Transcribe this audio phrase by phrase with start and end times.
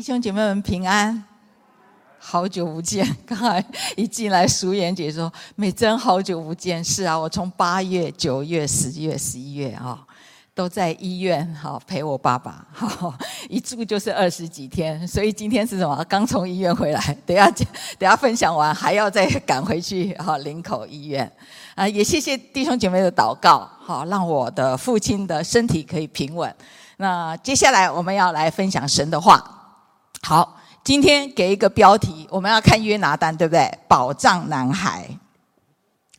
[0.00, 1.22] 弟兄姐妹们平安，
[2.18, 3.06] 好久不见。
[3.26, 3.62] 刚才
[3.98, 10.02] 一进来，淑妍姐说：“美珍，好久不见。”是啊，我从八月、九月、十月、十一月啊，
[10.54, 13.14] 都在医院哈陪我爸爸，哈，
[13.50, 15.06] 一住就是二十几天。
[15.06, 16.02] 所以今天是什么？
[16.08, 17.50] 刚从医院回来，等下
[17.98, 21.30] 等下分享完，还要再赶回去哈林口医院
[21.74, 21.86] 啊。
[21.86, 26.56] 也谢谢弟兄姐妹的祷告，好让我的父亲的身体可以平稳。
[26.96, 29.58] 那接下来我们要来分享神的话。
[30.22, 33.70] 好，今天给一个标题，我们要看约拿丹，对不对？
[33.88, 35.08] 宝藏男孩。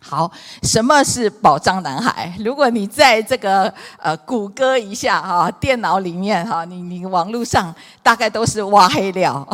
[0.04, 0.32] 好，
[0.64, 2.34] 什么是宝藏男孩？
[2.44, 9.48] 如果你在这个呃谷歌一下哈，电脑里面哈，你你网络上大概都是挖黑料，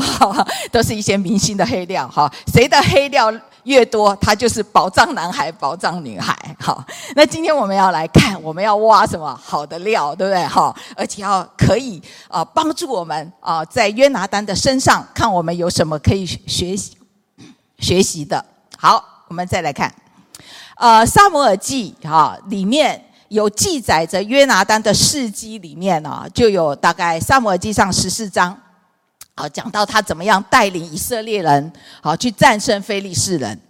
[0.71, 3.29] 都是一些明星的黑料哈，谁的黑料？
[3.67, 6.33] 越多，他就是宝藏男孩、宝藏女孩。
[6.57, 6.81] 好，
[7.15, 10.41] 那今天我们要来看，我们要挖什么好的料，对不对？
[10.45, 16.97] 好，而且要可以啊帮助我们啊，在约拿单的身上看我们有什么可以学习
[17.79, 18.43] 学习的。
[18.77, 19.93] 好，我们再来看，
[20.77, 28.57] 呃，撒母耳记哈里面有记载着约拿单的事迹，里面呢就有大概撒母耳记上十四章。
[29.39, 33.61] 好，讲到他怎么样带领以色列人，好去战胜非利士人，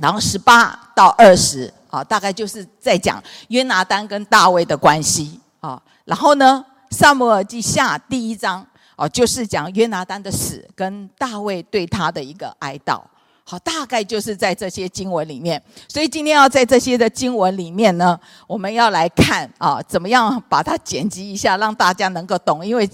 [0.00, 13.00] 然后十八到二十，啊，大概就是在讲约拿单跟大卫的关系，啊，然后呢，撒母耳记下第一章，哦，就是讲约拿单的死跟大卫对他的一个哀悼，
[13.44, 22.88] 好，大概就是在这些经文里面，所以今天要在这些的经文里面呢，我们要来看啊，怎么样把它剪辑一下，让大家能够懂，因为。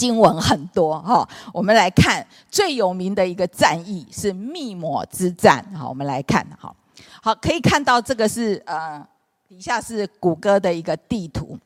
[0.00, 5.62] 经文很多哈，我们来看最有名的一个战役是密抹之战。
[5.76, 6.74] 好，我们来看哈，
[7.22, 9.06] 好，可以看到这个是呃
[9.46, 11.58] 底下是谷歌的一个地图。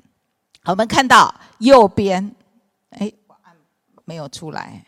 [0.64, 2.34] 好，我们看到右边，
[2.90, 3.55] 哎，我按
[4.05, 4.84] 没有出来，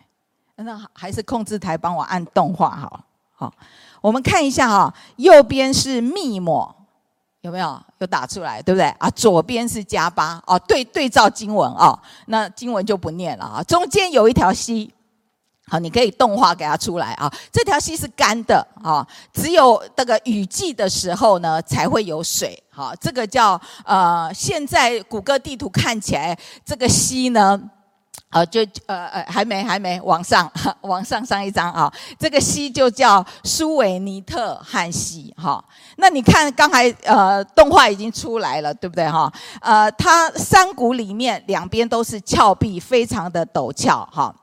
[0.57, 3.05] 那还是控制台帮我按动画好。
[3.33, 3.55] 好，
[4.01, 6.76] 我们看一下哈，右边是密抹。
[7.47, 9.09] 有没有有打出来，对不对啊？
[9.11, 11.97] 左边是加巴哦，对对照经文哦，
[12.27, 13.63] 那经文就不念了啊。
[13.63, 14.93] 中间有一条溪，
[15.69, 17.33] 好，你可以动画给它出来啊。
[17.53, 22.61] 这条溪是干的啊，只有这个雨季的时候呢才会有水。
[22.69, 27.71] 好，这个叫呃，现在谷歌地图看起来这个溪呢。
[28.37, 30.51] 啊，就呃呃，还没还没往上，
[30.83, 31.91] 往上上一张啊。
[32.19, 35.65] 这个溪就叫苏维尼特汉溪哈。
[35.97, 39.33] 那你看刚才呃动画已经出来了，对不对哈？
[39.63, 44.35] 呃，它山谷里面两边都是峭壁，非常的陡峭哈。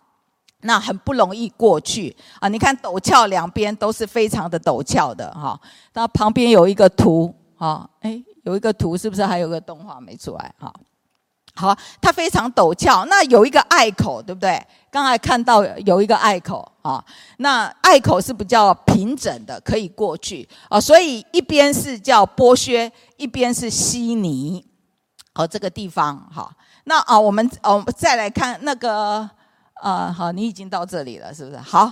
[0.61, 2.47] 那很不容易过去啊。
[2.47, 5.59] 你看陡峭两边都是非常的陡峭的哈。
[5.93, 10.73] 那旁边有一个图啊，诶，有一个图是不是还有个动画没出来哈？
[11.55, 14.61] 好，它非常陡峭，那有一个隘口，对不对？
[14.89, 17.03] 刚才看到有一个隘口啊，
[17.37, 20.79] 那隘口是比较平整的，可以过去啊。
[20.79, 24.65] 所以一边是叫剥削，一边是悉尼。
[25.33, 26.51] 好，这个地方好。
[26.85, 29.29] 那啊，我们哦再来看那个
[29.75, 31.57] 啊，好，你已经到这里了，是不是？
[31.57, 31.91] 好，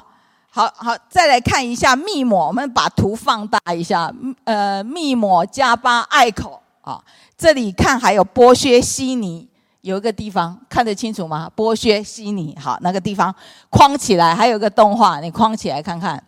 [0.50, 4.12] 好，好，再来看一下密抹，我们把图放大一下。
[4.44, 7.02] 呃，密抹加巴隘口啊，
[7.38, 9.48] 这里看还有剥削悉尼。
[9.82, 11.52] 有一个地方看得清楚吗？
[11.56, 13.34] 剥削西尼，好，那个地方
[13.70, 16.24] 框起来，还有一个动画，你框起来看看。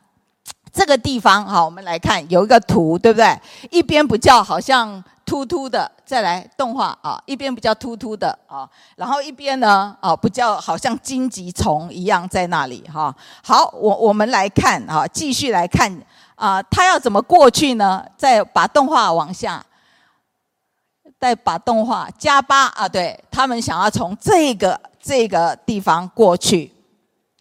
[0.72, 3.40] 这个地方，好，我们来看，有一个图，对不对？
[3.70, 13.16] 一边比较好像突突的，再来动画啊，一边比较突突的啊，然后一边呢，啊，比较好像荆棘丛一样在那里哈。
[13.44, 15.96] 好，我我们来看啊，继续来看
[16.34, 18.04] 啊，他要怎么过去呢？
[18.18, 19.64] 再把动画往下。
[21.24, 26.70] 再把动画加八啊，对，他们想要从这个这个地方过去，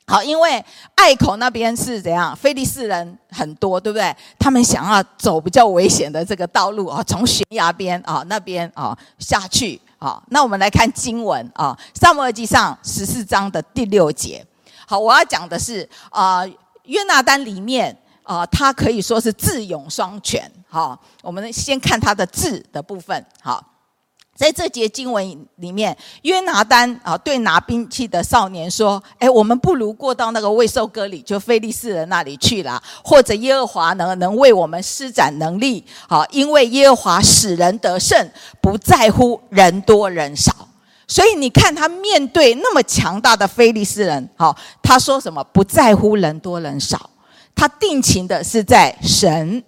[0.06, 2.36] 好，因为隘口那边是怎样？
[2.36, 4.16] 菲利士人很多，对不对？
[4.38, 10.22] 他们想要走比较危险的这个道路啊，从悬崖边啊那边啊下去啊。
[10.28, 14.46] 那我们来看经文啊，《撒母耳记上》十四章的第六节。
[14.86, 16.46] 好，我要讲的是啊，
[16.84, 20.48] 约拿单里面啊，他可以说是智勇双全。
[20.68, 23.26] 好，我们先看他的智的部分。
[23.42, 23.60] 好。
[24.42, 25.24] 在这节经文
[25.58, 38.28] 里面，约拿单啊对拿兵器的少年说：“哎，我们不如过到那个未受割礼，就非利士人那里去了，或者耶和华能能为我们施展能力，好，因为耶和华使人得胜，
[38.60, 40.52] 不在乎人多人少。
[41.06, 45.44] 所以你看他面对那么强大的非利士人，好，他说什么？
[45.52, 47.10] 不在乎人多人少，
[47.54, 49.62] 他定情的是在神。”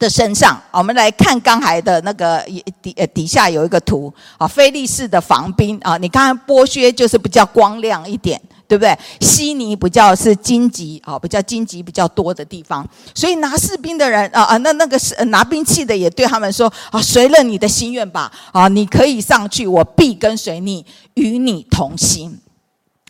[0.00, 2.42] 的身上，我们来看刚才的那个
[2.80, 4.12] 底呃底下有一个图。
[4.38, 5.78] 啊，菲利士的防兵。
[5.82, 8.98] 啊，你看剥削就是比较光亮一点，对不对？
[9.20, 18.32] 悉尼比较是荆棘啊，比较荆棘比较多的地方，所以拿士兵的人啊啊，那那个是拿兵器的也对他们说啊，随了你的心愿吧。
[18.52, 22.40] 啊，你可以上去，我必跟随你，与你同行。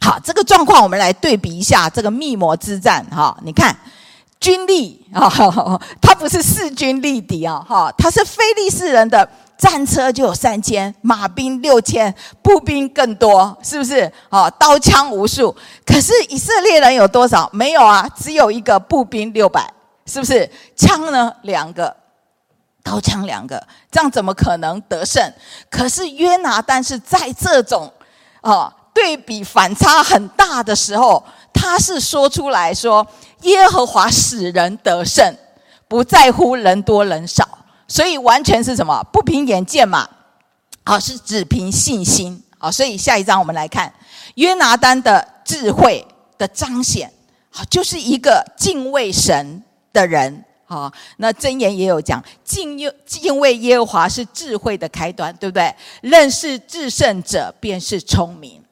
[0.01, 3.07] 好，这个状况我们来对比一下这个密谋之战。
[3.13, 3.77] 哈，你看
[4.41, 5.31] 军力啊，
[6.01, 9.29] 他不是势均力敌啊哈，他是非利士人的。
[9.61, 14.11] 战车就有三千，马兵六千，步兵更多，是不是？
[14.31, 15.55] 哦，刀枪无数。
[15.85, 17.47] 可是以色列人有多少？
[17.53, 19.71] 没有啊，只有一个步兵六百，
[20.07, 20.51] 是不是？
[20.75, 21.31] 枪呢？
[21.43, 21.95] 两个，
[22.83, 25.23] 刀枪两个，这样怎么可能得胜？
[25.69, 27.93] 可是约拿单是在这种
[28.41, 31.23] 哦对比反差很大的时候，
[31.53, 33.07] 他是说出来说：
[33.43, 35.37] 耶和华使人得胜，
[35.89, 37.59] 不在乎人多人少。
[37.89, 39.03] 所以完全是什么？
[39.13, 40.09] 不凭眼见嘛，
[40.85, 42.41] 好，是只凭信心。
[42.57, 43.93] 好，所以下一章我们来看
[44.37, 46.07] 约拿单的智慧
[46.39, 47.13] 的彰显。
[47.51, 50.45] 好，就是一个敬畏神的人。
[50.67, 55.75] 好，那箴言也有讲，敬耶敬畏耶和华是智慧的开端，对不对？
[56.03, 58.63] 认识至圣者便是聪明。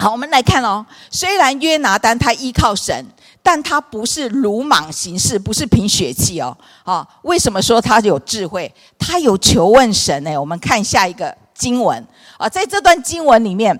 [0.00, 0.84] 好，我们来看哦。
[1.12, 3.06] 虽然约拿单他依靠神。
[3.50, 6.54] 但他不是鲁莽行事，不是凭血气哦。
[6.84, 8.70] 啊，为什么说他有智慧？
[8.98, 10.38] 他有求问神呢？
[10.38, 12.06] 我们看下一个经文
[12.36, 13.74] 啊，在这段经文里面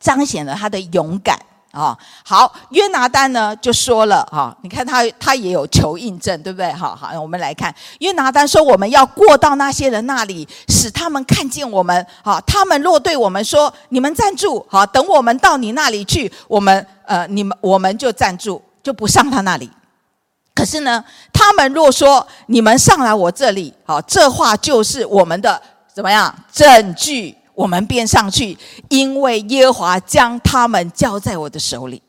[0.00, 1.38] 彰显了他的勇敢
[1.72, 1.94] 啊。
[2.24, 6.72] 好，约拿单呢就说了啊，你看他他也有求印证，对不对？
[6.72, 12.06] 好好，我们来看约拿单说，我们要过到那些人那里，使他们看见我们。
[12.24, 18.62] 好，他们若对我们说，你们站住，好，等我们到你那里去，我们呃，你们我们就站住。
[18.86, 19.68] 就不上他那里，
[20.54, 25.60] 可是呢，他们若说你们上来我这里，好，这话就是我们的
[25.92, 27.36] 怎么样证据？
[27.52, 28.56] 我们便上去，
[28.88, 32.00] 因为耶和华将他们交在我的手里。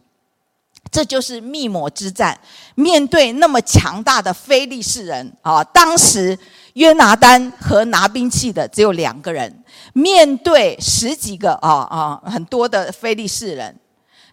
[0.91, 2.39] 这就是密谋之战，
[2.75, 5.63] 面对那么强大的非利士人啊！
[5.63, 6.37] 当时
[6.73, 9.63] 约拿单和拿兵器的只有两个人，
[9.93, 13.75] 面对十几个啊啊很多的非利士人，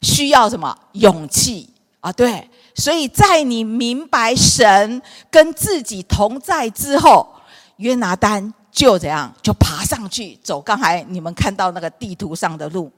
[0.02, 1.74] 需要什么勇气？
[2.04, 7.26] 啊，对，所以在你明白神跟自己同在之后，
[7.76, 10.60] 约拿丹就这样，就爬上去走。
[10.60, 12.92] 刚才你们看到那个地图上的路，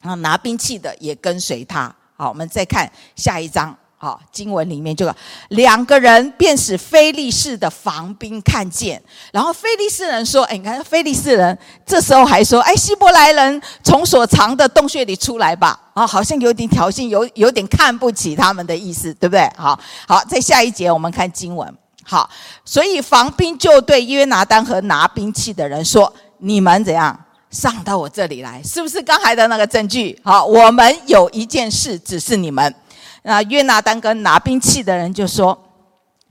[0.00, 1.94] 啊，拿兵器的也跟随他。
[2.16, 3.76] 好，我们再看下一章。
[4.02, 5.06] 好，经文里面就
[5.48, 8.98] 两个人便使非利士的防兵看见，
[9.30, 19.46] 然后非利士人说：“哎，你看非利士人这时候还说：‘哎，希伯来人从所藏的洞穴里出来吧！’啊，好像有点挑衅，有有点看不起他们的意思，对不对？
[19.54, 21.70] 好，好，在下一节我们看经文。
[22.02, 22.30] 好，
[22.64, 26.10] 所以防兵就对约拿单和拿兵器的人说
[26.40, 27.14] ：‘你们怎样
[27.50, 28.62] 上到我这里来？
[28.62, 30.18] 是不是刚才的那个证据？
[30.24, 32.74] 好，我们有一件事指示你们。’
[33.22, 35.58] 那约拿单跟拿兵器的人就说：“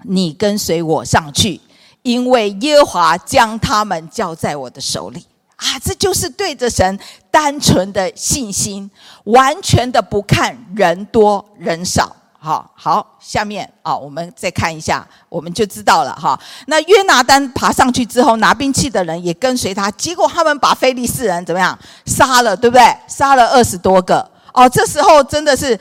[0.06, 1.60] 你跟随我上去，
[2.02, 5.26] 因为耶和华将他们交在我的手里。”
[5.56, 6.98] 啊，这就是对着神
[7.30, 8.90] 单纯的信心，
[9.26, 12.16] 完全的不看人多人少。
[12.40, 16.40] 好，好，下面啊，我们再看一下，我们就知道了哈。
[16.68, 22.98] 那约拿单爬上去之后，拿兵器的人也跟随他，结果他们把非利士人怎么样杀了，对不对？
[23.10, 24.26] 杀了二十多个。
[24.54, 25.78] 哦，这时候真的是。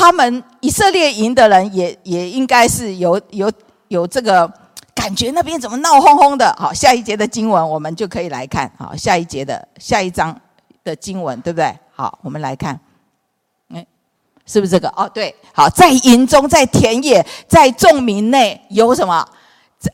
[0.00, 3.52] 他们以色列营的人也也应该是有有
[3.88, 4.50] 有这个
[4.94, 6.56] 感觉，那边怎么闹哄哄的？
[6.58, 8.72] 好，下一节的经文我们就可以来看。
[8.78, 10.34] 好，下一节的下一章
[10.82, 11.78] 的经文，对不对？
[11.94, 12.80] 好，我们来看，
[13.74, 13.86] 哎，
[14.46, 14.88] 是不是这个？
[14.96, 19.22] 哦，对，好，在营中，在田野，在众民内有什么？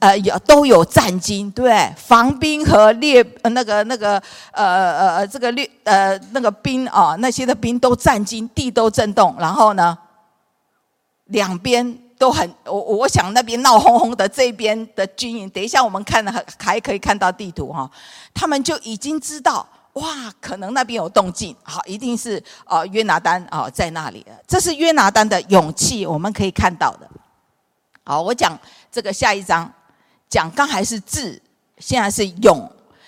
[0.01, 1.95] 呃，有都有战兢，对？
[1.97, 9.37] 防兵和列那个那个呃呃这个列呃那个兵啊，那些的兵都战兢，地都震动。
[9.39, 9.97] 然后呢，
[11.27, 17.89] 两边都很，我我想那边闹哄哄的，这边的军营，等一下我们看还还可以看到地图哈，
[18.35, 27.09] 他们就已经知道哇，可能那边有动静，好，一定是啊约拿单啊在那里，这是约拿单的勇气，我们可以看到的。
[28.09, 28.57] 好，我讲
[28.97, 29.71] 这个下一章。
[30.27, 31.39] 讲刚还是智，
[31.77, 32.67] 现在是勇，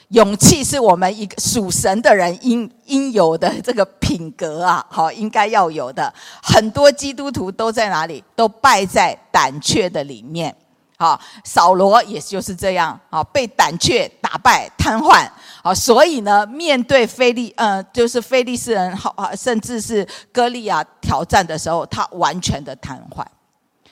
[0.09, 6.13] 勇气是我们一个属神的人应应有的这个品格啊， 好，应该要有的。
[6.43, 8.23] 很多基督徒都在哪里？
[8.37, 10.55] 都败在胆怯的里面。
[10.99, 15.27] 好，扫罗也就是这样，啊，被胆怯打败瘫痪。
[15.63, 23.25] 好，所以呢，面对非利，呃，就是非利士人，好，甚至是歌利亚挑战的时候，他完全的瘫痪。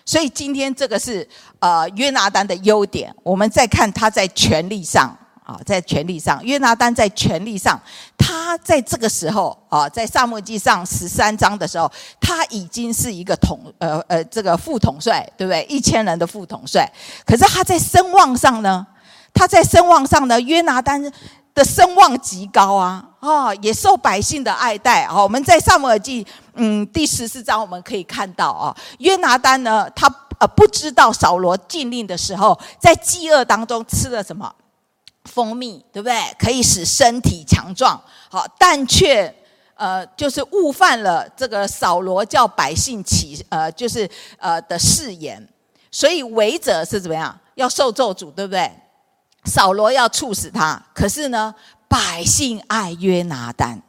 [0.07, 3.15] 所以今天这个是呃约拿单的优点。
[3.23, 7.79] 我们再看他在权力上，啊，在权力上，约拿单在权力上，
[8.17, 15.65] 他在这个时候啊，在撒母耳记上十三章的时候，他已经是一个统呃呃这个副统帅，对不对？
[15.69, 16.91] 一千人的副统帅。
[17.27, 18.87] 可是他在声望上呢？
[19.35, 20.41] 他在声望上呢？
[20.41, 21.13] 约拿单
[21.53, 25.23] 的声望极高啊，啊，也受百姓的爱戴啊。
[25.23, 30.07] 我们在撒母耳记嗯第十四章我们可以看到啊，约拿丹呢，他
[30.39, 34.55] 呃不知道扫罗禁令的时候，在饥饿当中吃了什么？
[35.25, 36.17] 蜂蜜对不对？
[36.39, 38.01] 可以使身体强壮。
[38.31, 39.35] 好，但却
[39.75, 44.09] 呃，就是误犯了这个扫罗叫百姓起呃，就是
[44.39, 45.47] 呃的誓言。
[45.91, 47.39] 所以违者是怎么样？
[47.57, 48.71] 要受咒诅，对不对？
[49.45, 50.83] 扫罗要处死他。
[50.95, 51.55] 可是呢，
[51.89, 53.83] 百姓爱约拿丹，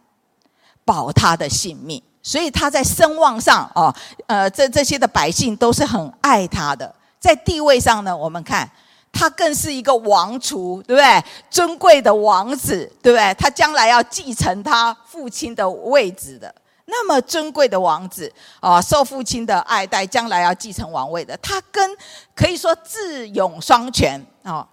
[0.84, 2.02] 保他的性命。
[2.28, 3.94] 所以他在声望上哦，
[4.26, 6.94] 呃，这这些的百姓都是很爱他的。
[7.18, 8.70] 在地位上呢，我们看。
[9.14, 11.24] 他更是一个王储，对不对？
[11.50, 13.34] 尊贵的王子，对不对？
[13.34, 16.54] 他将来要继承他父亲的位置的，
[16.86, 21.36] 那么尊贵的王子啊，受父亲的爱戴，将来要继承王位的。
[21.38, 21.98] 他跟
[22.36, 24.68] 可以说智勇双全啊。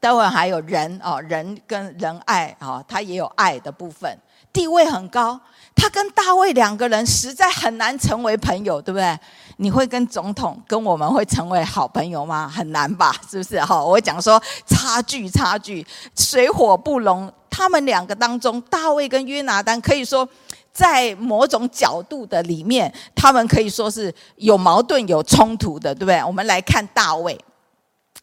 [0.00, 4.16] 待会还有仁啊，仁跟仁爱啊，他也有爱的部分，
[4.50, 5.38] 地位很高。
[5.80, 9.16] 他跟大卫两个人实在很难成为朋友，对不对？
[9.58, 12.48] 你会跟总统跟我们会成为好朋友吗？
[12.52, 13.60] 很难吧，是不是？
[13.60, 17.32] 好，我讲说差距，差距，水火不容。
[17.48, 20.28] 他们两个当中，大卫跟约拿单可以说
[20.72, 26.22] 在某种角度的里面，他们可以说是有矛盾、有冲突的，对不对？
[26.24, 27.38] 我们来看大卫。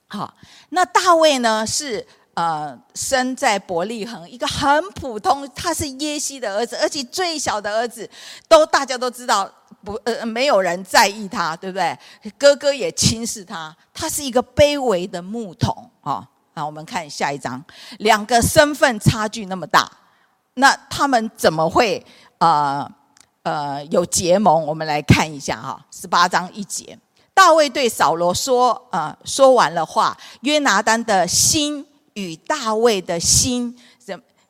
[0.08, 0.34] 好，
[0.70, 2.06] 那大卫呢是。
[2.36, 8.10] 呃，生在伯利恒，一个很普通，他是耶西的儿子，而且最小的儿子，
[8.50, 9.50] 都大家都知道，
[9.86, 11.98] 不呃，没有人在意他，对不对？
[12.38, 16.28] 哥哥也轻视他，他是一个卑微的牧童啊。
[16.56, 17.64] 那我们看下一章，
[18.00, 19.90] 两个身份差距那么大，
[20.56, 22.06] 那他们怎么会
[22.40, 22.86] 呃
[23.44, 24.62] 呃有结盟？
[24.66, 27.00] 我们来看一下哈，十八章一节，
[27.34, 31.88] 大卫对扫罗说，呃，说完了话，约拿单的心。
[32.16, 33.74] 与大卫的心，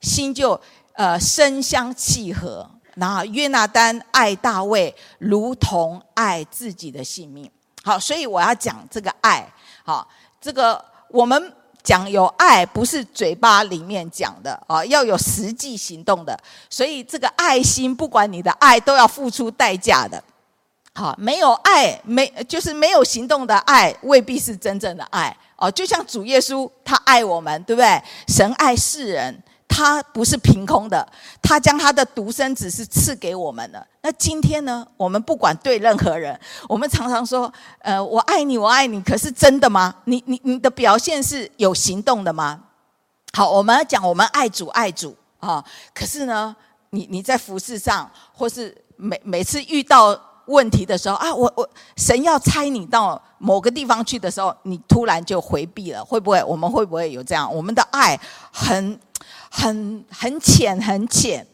[0.01, 0.59] 心就
[0.93, 2.67] 呃深相契合。
[2.95, 7.51] 然后约拿单爱大卫，如同爱自己的性命。
[7.83, 9.45] 好，所以我要讲这个爱。
[9.83, 10.07] 好，
[10.39, 11.53] 这个我们
[11.83, 16.39] 讲有爱，不是嘴巴里面讲的啊，要有实际行动的。
[16.69, 20.23] 所以这个爱心，不管你的爱，都要付出代价的。
[20.93, 25.35] 好，没有爱，没就是没有行动的爱，未必是真正的爱。
[25.57, 28.01] 哦，就像主耶稣，他爱我们，对不对？
[28.27, 31.07] 神爱世人，他不是凭空的，
[31.41, 33.87] 他将他的独生子是赐给我们的。
[34.01, 34.85] 那今天呢？
[34.97, 39.95] 我们不管对任何人，我们常常说，呃，我爱你，我爱你，可是真的吗？
[40.03, 42.61] 你你你的表现是有行动的吗？
[43.31, 46.55] 好，我们要讲我们爱主爱主啊，可是呢，
[46.89, 50.19] 你你在服事上，或是每每次遇到。
[50.45, 56.43] 问题的时候啊，我我神要差你到某个地方去的时候，你突然就回避了，会不会？
[56.43, 57.53] 我们会不会有这样？
[57.53, 58.19] 我们的爱
[58.51, 58.99] 很
[59.49, 61.45] 很很浅很浅，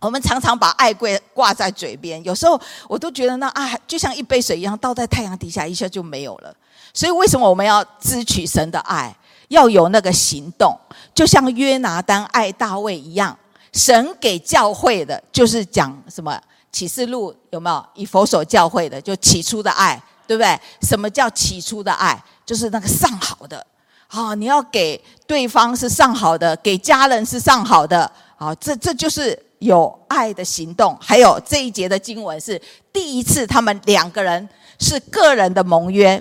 [0.00, 6.54] 我们常常把爱挂挂在嘴边，有时候我都觉得那爱就像一杯水一样，倒在太阳底下一下就没有了。
[6.94, 9.14] 所以为什么我们要支取神的爱？
[9.48, 10.74] 要有那个行动，
[11.14, 13.36] 就像约拿单爱大卫一样，
[13.74, 16.40] 神给教会的就是讲什么？
[16.72, 19.00] 启示录有没有以佛所教会的？
[19.00, 20.58] 就起初的爱，对不对？
[20.80, 22.20] 什么叫起初的爱？
[22.44, 23.64] 就是那个上好的，
[24.08, 30.96] 好，你要给对方是上好的，给家人是上好的，好，这这就是有爱的行动。
[31.00, 32.60] 还有这一节的经文是
[32.92, 34.48] 第一次，他们两个人
[34.78, 36.20] 是个人的盟约。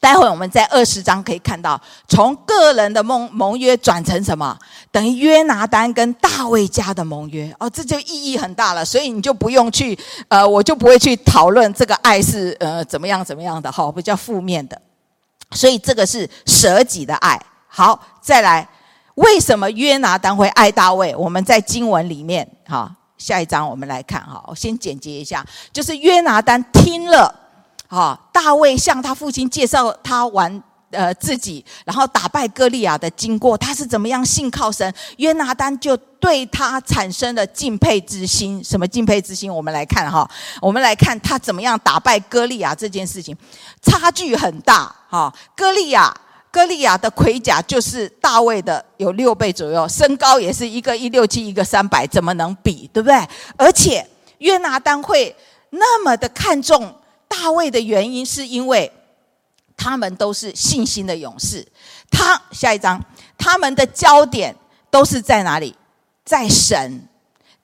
[0.00, 1.78] 待会我们在二十章可以看到，
[2.08, 4.58] 从个人的盟盟约转成什么？
[4.90, 8.82] 等于约拿单跟大卫家的盟约哦，这就意义很大了。
[8.82, 9.96] 所以你就不用去，
[10.28, 14.80] 呃，我就不会去讨论这个爱是呃怎么样怎么样的哈，比较负面的。
[15.50, 17.38] 所以这个是舍己的爱。
[17.68, 18.66] 好，再来，
[19.16, 21.14] 为什么约拿单会爱大卫？
[21.14, 27.49] 我们在经文里面哈，下一章我们来看哈，我先简洁一下，就是约拿单听了。
[27.90, 34.94] 啊，大卫向他父亲介绍他完呃自己，然后打败歌利亚的经过，他是怎么样信靠神？
[35.16, 38.62] 约拿单就对他产生了敬佩之心。
[38.62, 39.52] 什么敬佩之心？
[39.52, 40.28] 我们来看哈，
[40.62, 43.36] 我们来看他怎么样打败歌利亚这件事情，
[43.82, 45.34] 差距很大哈。
[45.56, 46.16] 歌利亚，
[46.52, 52.88] 歌利亚的盔甲就是大卫的有六倍左右，身高也是一个一六七，一个三百，怎么能比？
[52.92, 53.28] 对不对？
[53.56, 54.06] 而且
[54.38, 55.34] 约拿单会
[55.70, 56.94] 那么的看重。
[57.30, 58.90] 大卫的原因是因为
[59.76, 61.64] 他们都是信心的勇士。
[62.10, 63.00] 他下一章，
[63.38, 64.54] 他们的焦点
[64.90, 65.72] 都是在哪里？
[66.24, 67.08] 在神，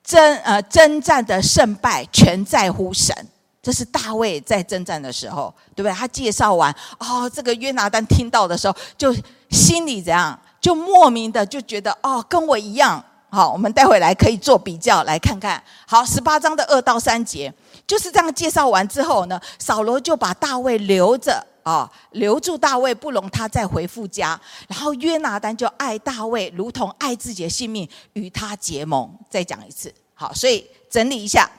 [0.04, 3.12] 征呃征战的胜败全在乎神。
[3.60, 5.92] 这是大卫在征战的时候，对不对？
[5.92, 9.12] 他介绍完，哦，这个约拿单听到的时候，就
[9.50, 10.38] 心里怎样？
[10.60, 13.04] 就莫名的就觉得，哦，跟我一样。
[13.28, 15.60] 好，我们待会来可以做比较，来看看。
[15.84, 17.52] 好，十八章的二到三节
[17.86, 24.40] 就是这样介绍完之后呢，扫罗就把大卫留着啊、留住大卫，不容他再回父家。
[24.68, 29.12] 然后约拿丹就爱大卫，如同爱自己的性命，与他结盟。
[29.28, 31.50] 再讲一次，好，所以整理一下。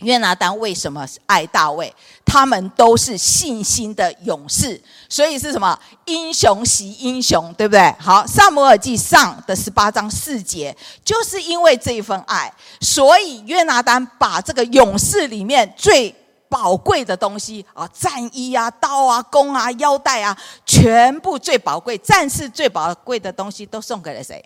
[0.00, 1.94] 约拿单为什么爱大卫？
[2.24, 5.76] 他们都是信心的勇士，所以是什么？
[6.04, 7.92] 英雄惜英雄，对不对？
[7.98, 16.14] 好，撒母耳记上的十八章四节，就是因为这一份爱，所以约拿单把这个勇士里面最
[16.48, 24.44] 宝贵的东西啊，战衣啊、刀啊、弓啊、腰带啊，全部最宝贵、战士最宝贵的东西，都送给了谁？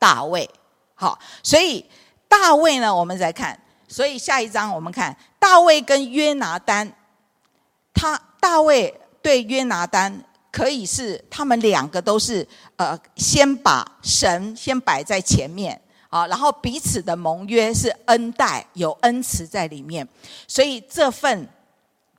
[0.00, 0.48] 大卫。
[0.94, 1.84] 好，所以
[2.26, 3.56] 大卫呢，我们再看。
[3.88, 6.92] 所以下一章我们看大卫跟约拿单，
[7.92, 20.06] 他大卫对约拿单可以是他们两个都是呃，先把神先摆在前面啊，然后彼此的盟约是恩待，有恩慈在里面，
[20.46, 21.48] 所以这份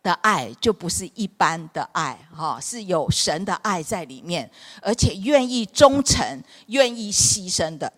[0.04, 4.50] 的爱就不是一般的爱哈，是有神的爱在里面，
[4.82, 7.92] 而且愿意忠诚、愿意牺牲的。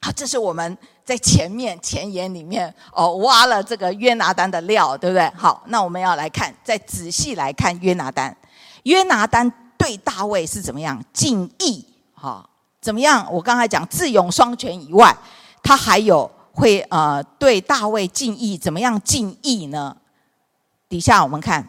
[0.00, 0.76] 好，这是我们
[1.10, 5.28] 在前面前言里面哦挖了这个约拿单的料，对不对？
[5.36, 8.36] 好，那我们要来看，再仔细来看约拿单。
[8.84, 11.84] 约拿单对大卫是怎么样敬意？
[12.14, 12.48] 哈，
[12.80, 13.26] 怎么样？
[13.32, 15.12] 我刚才讲智勇双全以外，
[15.64, 19.96] 他还有会呃对大卫敬意，怎么样敬意呢？
[20.88, 21.68] 底下我们看，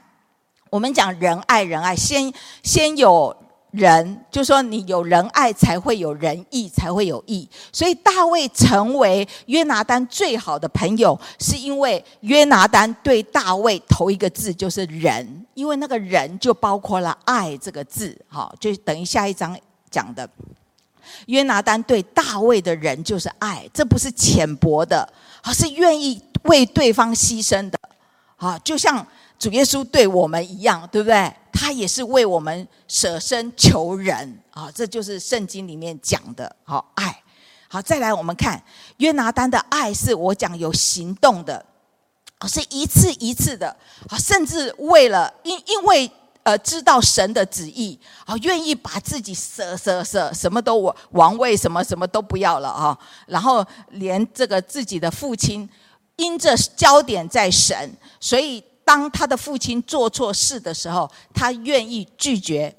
[0.70, 2.32] 我们讲仁爱，仁爱先
[2.62, 3.36] 先有。
[3.72, 7.50] 人就说你有仁爱，才会有仁义，才会有义。
[7.72, 18.18] 所以大卫成为约拿单最好的朋友，是因为约拿单对大卫头一个字就是仁，因为那个仁就包括了爱这个字。
[18.28, 19.58] 好，就等于下一章
[19.90, 20.30] 讲的，
[21.28, 25.08] 约拿单对大卫的仁就是爱，这不是浅薄的，
[25.44, 27.80] 而是愿意为对方牺牲的。
[28.36, 29.06] 好，就像
[29.40, 31.32] 主耶稣对我们一样，对不对？
[31.52, 37.22] 他也是为我们舍身求人啊，这就是圣经里面讲的好爱。
[37.68, 38.62] 好，再来我们看
[38.98, 41.66] 约拿单的爱，是我讲有行动的，
[42.48, 43.76] 是一次一次的
[44.10, 46.12] 啊，甚至为了因因为
[46.44, 55.70] 呃知道神的旨意啊，愿意把自己舍舍舍，什么都王王位什么什么都不要了啊，然后连这个自己的父亲，
[56.18, 58.64] 因着焦点在神，所以。
[58.92, 62.76] 当他的父亲做错事的时候，他愿意拒绝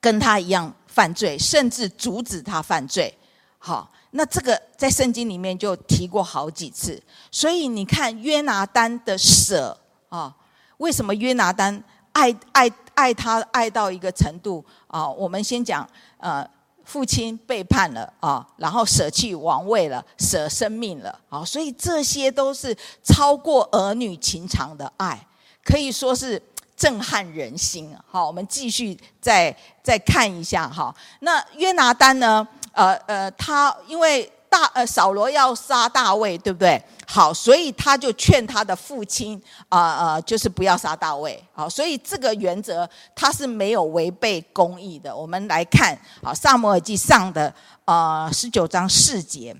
[0.00, 3.12] 跟他一样犯罪，甚至阻止他犯罪。
[3.58, 7.02] 好，那这个在圣经里面就提过好几次。
[7.32, 9.76] 所以你看约拿单的舍
[10.08, 10.32] 啊，
[10.76, 15.08] 为什么约拿单爱爱爱他爱到一个程度啊？
[15.08, 15.84] 我们先讲
[16.18, 16.48] 呃。
[16.84, 25.26] 父亲背叛了啊，然后舍弃王位了，舍生命了啊，所以这些都是超过儿女情长的爱，
[25.64, 26.40] 可以说是
[26.76, 27.96] 震撼人心。
[28.06, 30.94] 好，我们继续再再看一下哈。
[31.20, 32.46] 那约拿丹呢？
[32.72, 34.30] 呃呃，他因为。
[34.54, 36.80] 大呃，扫罗要杀大卫，对不对？
[37.08, 41.42] 好，所以他就劝他的父亲啊啊、就是不要杀大卫。
[41.52, 45.14] 好，所以这个原则他是没有违背公义的。
[45.14, 47.52] 我们来看，好，撒母耳记上的
[47.84, 49.56] 呃十九章四节，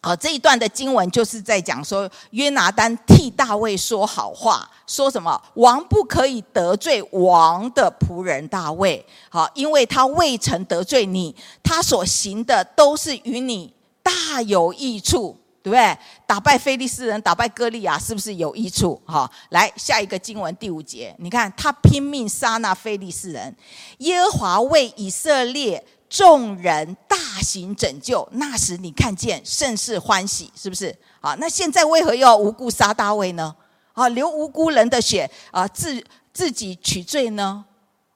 [0.00, 5.38] 好，这一段的经文就是在讲说，约拿单替大卫说好话，说什么？
[5.56, 13.70] 王不可以得罪王的仆人大卫，好，因为他未曾得罪你，他所行的都是与你。
[14.02, 15.98] 大有益处，对不对？
[16.26, 19.00] 打败非利士人，打败歌利亚，是不是有益处？
[19.06, 23.54] 哈，来下一个经文第五节，你看他拼命杀那非利士人，
[23.98, 30.94] 耶和华为以色列众人大行拯救，那时你看见甚是欢喜，是不是？
[31.20, 33.54] 啊，那现在为何要无故杀大卫呢？
[33.92, 37.64] 啊，流无辜人的血啊，自自己取罪呢？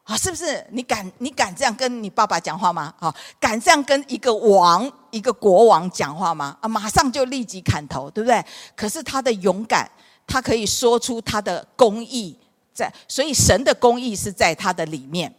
[0.05, 0.67] 啊，是不是？
[0.71, 2.95] 你敢你敢这样跟你爸爸讲话吗？
[2.99, 6.57] 啊，敢这样跟一个王、一个国王讲话吗？
[6.61, 8.45] 啊，马上就立即砍头，对不对？
[8.77, 9.91] 可是他的勇敢，
[10.27, 12.39] 他可以说出他的公义
[12.75, 15.35] 在，所以神的公义是在他的里面。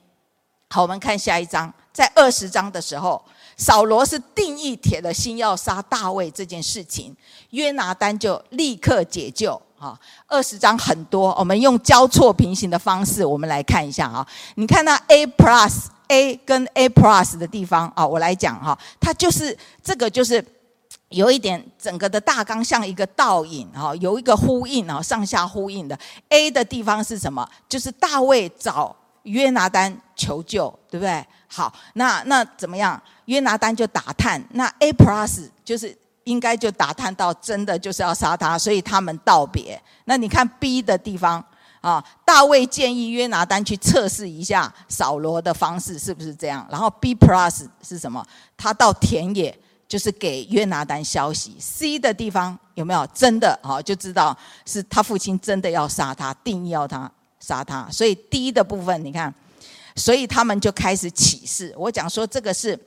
[0.69, 3.23] 好，我们看下一章，在二十章的时候，
[3.55, 7.15] 扫罗是定义铁了心要杀大卫这件事情，
[7.51, 9.61] 约拿丹就立刻解救。
[9.77, 9.99] 哈。
[10.27, 14.25] 二十章很多，我们用交错平行的方式，我们来看一下啊。
[14.55, 20.43] 你看那 A plus A 跟 A plus 的地方啊，我来讲哈，它就是这个就是
[21.09, 25.97] 有一点整个的大纲像一个倒影哈，有一个呼应啊，上下呼应的。
[26.29, 27.47] A 的地方是什么？
[27.69, 31.25] 就是大卫找约拿单求救，对不对？
[31.47, 33.01] 好，那那怎么样？
[33.25, 39.81] 约拿单就打探，那 A plus 就是应该就打探到真的就是要杀他，所以他们道别。
[40.03, 41.43] 那你看 B 的地方
[41.79, 46.67] 啊，大卫建议约拿单去测试一下扫罗的方式是不是这样。
[46.69, 48.25] 然后 B plus 是什么？
[48.57, 51.55] 他到田野就是给约拿单消息。
[51.59, 53.81] C 的地方有没有真的啊？
[53.81, 57.09] 就知道是他父亲真的要杀他，定义要他
[57.39, 57.87] 杀他。
[57.89, 59.33] 所以 D 的部分你看，
[59.95, 61.73] 所以他们就开始起誓。
[61.77, 62.77] 我讲说这个是。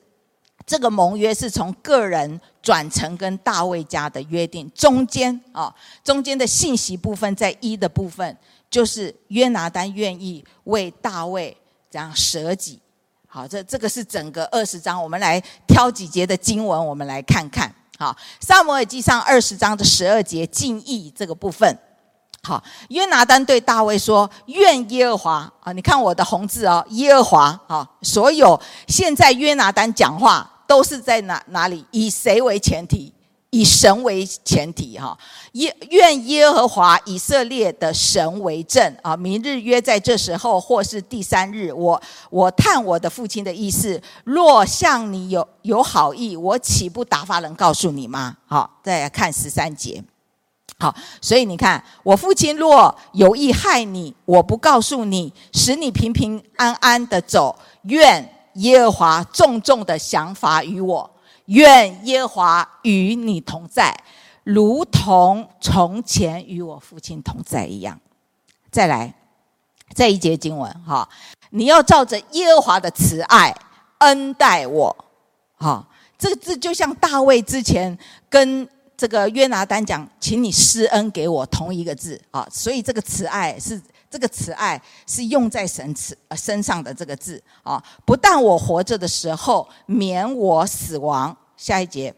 [0.70, 8.36] 这个盟约是从个人转成跟大卫家的约定，中间啊，中间的信息部分在一的部分，
[8.70, 11.56] 就是约拿单愿意为大卫
[11.90, 12.78] 这样舍己。
[13.26, 17.74] 好，这这个是整个二十章，我们来挑几节的经文，我们来看看。
[17.98, 21.76] 好，撒母耳记上二十章的十二节敬意这个部分。
[22.44, 31.84] 好，约拿单对大卫说：“愿耶和华啊，你看我的红字哦，耶和华啊，所有现在约拿单讲话。”都是在哪哪里？
[31.90, 33.12] 以谁为前提？
[33.50, 35.18] 以神为前提哈。
[35.54, 39.16] 耶愿耶和华以色列的神为证啊！
[39.16, 44.00] 明日约在这时候，或是第三日，我我探我的父亲的意思。
[44.22, 48.36] 若向你有有好意，我岂不打发人告诉你吗？
[48.46, 50.00] 好，再来看十三节。
[50.78, 57.58] 好，所以你看，我父亲若有意害你，我不告诉你，使你平平安安的走。
[57.82, 58.36] 愿。
[58.54, 61.10] 耶和华重重的想法与我，
[61.46, 63.96] 愿耶和华与你同在，
[64.44, 67.98] 如同从前与我父亲同在一样。
[68.70, 69.14] 再来，
[69.94, 71.08] 这一节经文哈，
[71.50, 73.54] 你要照着耶和华的慈爱
[73.98, 75.04] 恩待我，
[75.56, 75.86] 哈，
[76.18, 77.96] 这个字就像大卫之前
[78.28, 83.80] 跟这个约拿单讲，请你施恩给我，同一个字啊，所以这个慈爱是。
[84.10, 92.12] 这个慈爱是用在神慈呃身上的这个字啊，不但我活着的时候免我死亡，下一节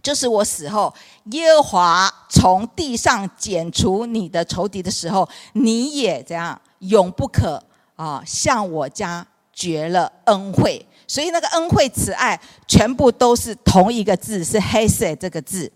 [0.00, 0.94] 就是我死后，
[1.32, 7.60] 耶和华从地上剪除你的仇敌的时候，你也这样永不可
[7.96, 10.86] 啊向我家绝了恩惠。
[11.08, 15.70] 所以那个恩惠慈爱全部都是同一个字，是黑色这个字，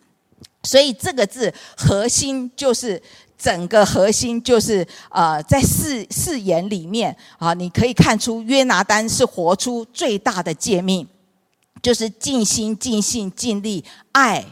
[0.62, 3.02] 所以这个字核心就是。
[3.40, 11.08] 整个核心就是，呃，在誓誓言里面啊，你可以看出约拿单是活出最大的诫命，
[11.80, 14.44] 就是尽心、尽性、尽力爱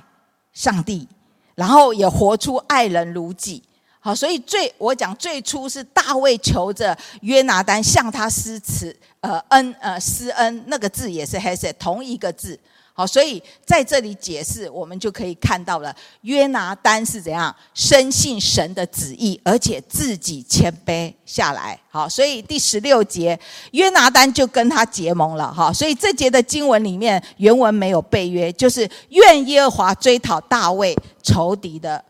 [0.55, 1.07] 上帝，
[1.55, 3.63] 然后也活出爱人如己。
[4.01, 12.59] 好，所以最我讲最初是大卫求着约拿单向他施慈，呃恩呃施恩，那个字也是 h e s e 同一个字。
[12.99, 21.79] 好，所以在这里解释，我们就可以看到了约拿单是怎样深信神的旨意，而且自己谦卑下来。
[21.89, 23.39] 好，所以第十六节，
[23.71, 25.55] 约拿单就跟他结盟了。
[25.55, 32.05] 哈，所以这节的经文里面原文没有背约，就是愿耶和华追讨大卫仇敌的，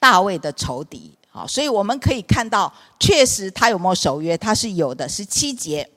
[0.00, 1.16] 大卫的仇敌。
[1.30, 5.08] 好，所以我们可以看到，确实他有没有守约，他是有的。
[5.08, 5.88] 十七节，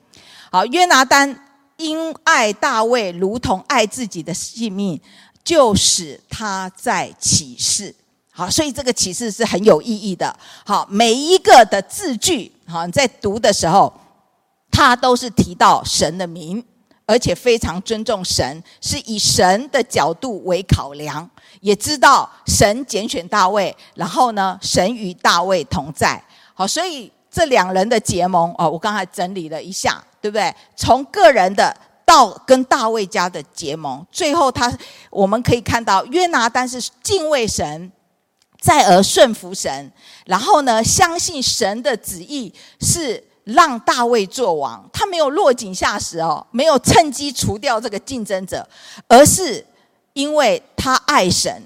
[0.52, 1.42] 好，约拿单。
[1.76, 5.00] 因爱大卫如同爱自己的性命，
[5.44, 7.94] 就使他在起誓。
[8.30, 10.36] 好，所以这个起誓是很有意义的。
[10.64, 13.92] 好，每一个的字句，好，你在读的时候，
[14.70, 16.62] 他都是提到神的名，
[17.06, 21.28] 而且非常尊重神，是以神的角度为考量，
[21.60, 26.22] 也知道神拣选大卫，然后呢，神与大卫同在。
[26.52, 30.02] 好，所以这两人的结盟，哦，我刚才整理了一下。
[30.26, 30.52] 对不对？
[30.74, 34.72] 从个人的到跟大卫家的结盟，最后他
[35.08, 37.92] 我们可以看到约拿单是敬畏神，
[38.60, 39.92] 再而顺服神，
[40.24, 44.88] 然后呢，相信神的旨意是让大卫做王。
[44.92, 48.68] 他没有落井下石哦，没有趁机除掉这个竞争者，
[49.06, 49.64] 而是
[50.14, 51.62] 因为他爱神。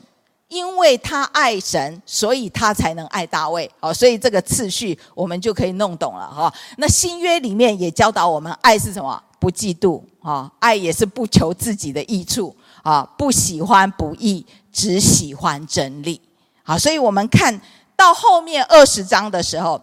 [0.51, 3.71] 因为他爱神，所以他才能爱大卫。
[3.79, 6.53] 哦，所以这个次序我们就可以弄懂了哈。
[6.77, 9.23] 那新约里面也教导我们，爱是什么？
[9.39, 16.21] 不嫉妒啊，爱也是不求自己的益处啊，不喜欢不义，只喜欢真理。
[16.65, 17.59] 好，所以我们看
[17.97, 19.81] 到后面二十章的时候，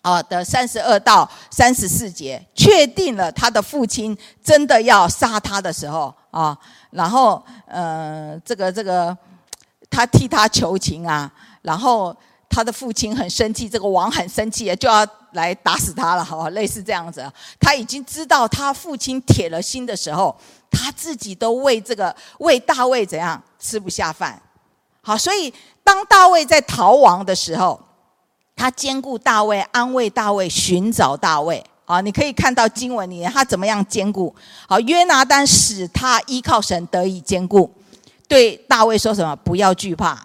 [0.00, 6.56] 啊的三十二到三十四节，确定了他的父亲真的要杀他的时候啊，
[6.90, 9.14] 然后呃，这个这个。
[9.90, 11.30] 他替他求情啊，
[11.62, 12.16] 然后
[12.48, 17.30] 他的父亲很生气，这个王很生气，就要来打死他了，好，类似这样子。
[17.58, 20.34] 他已经知道他父亲铁了心的时候，
[20.70, 24.40] 他自己都为这个为大卫怎样吃不下饭。
[25.02, 27.80] 好，所以当大卫在逃亡的时候，
[28.54, 31.64] 他坚固大卫，安慰大卫，寻找大卫。
[31.86, 34.32] 啊，你可以看到经文里面他怎么样坚固。
[34.68, 37.68] 好，约拿单使他依靠神得以坚固，
[38.30, 39.34] 对大卫说什么？
[39.34, 40.24] 不要惧怕。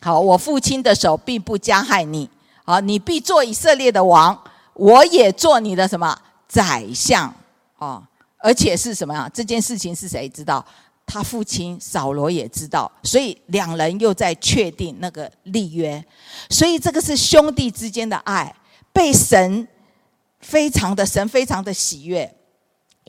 [0.00, 2.30] 好，我父亲的手并不加害你。
[2.64, 4.40] 好，你必做以色列的王，
[4.74, 7.34] 我也做你的什么宰相。
[7.76, 8.00] 啊，
[8.36, 9.28] 而且是什么呀？
[9.34, 10.64] 这件事情是谁知道？
[11.04, 16.04] 他父亲扫罗也知道，所以两人又在确定那个立约。
[16.48, 18.54] 所以这个是兄弟之间的爱，
[18.92, 19.66] 被神。
[20.40, 22.32] 非常的神，非常的喜悦，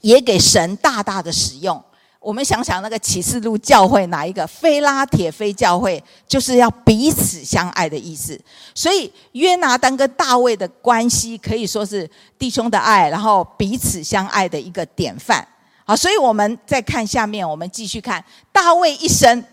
[0.01, 1.81] 也给神大大的使用。
[2.19, 4.45] 我们想想那个启示录教会哪一个？
[4.45, 8.39] 非拉铁非教会，就是要彼此相爱的意思。
[8.75, 15.47] 所以约拿单跟大卫的关系可以说是弟兄的爱，然后彼此相爱的一个典范。
[15.85, 19.43] 好，所以我们再看下面，我们继续看大卫一生